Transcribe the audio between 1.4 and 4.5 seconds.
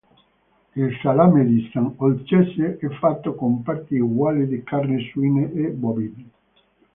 di Sant'Olcese è fatto con parti uguali